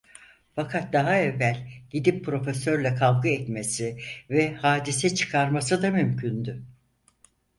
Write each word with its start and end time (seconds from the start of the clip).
Fakat 0.55 0.93
daha 0.93 1.17
evvel 1.17 1.67
gidip 1.89 2.25
Profesörle 2.25 2.95
kavga 2.95 3.29
etmesi 3.29 3.97
ve 4.29 4.55
hadise 4.55 5.15
çıkarması 5.15 5.81
da 5.81 5.91
mümkündü. 5.91 6.63